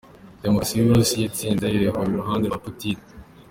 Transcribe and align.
Demukarasi 0.41 0.73
y’ 0.75 0.83
Uburusiya 0.83 1.25
itsinzi 1.29 1.65
ihora 1.73 2.03
iruhande 2.11 2.45
rwa 2.47 2.59
Putin”. 2.65 2.97